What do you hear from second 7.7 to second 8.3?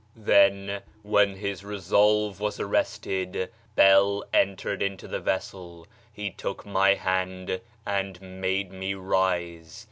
and